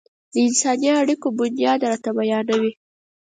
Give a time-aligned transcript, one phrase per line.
[0.31, 2.71] د انساني اړيکو بنياد راته بيانوي.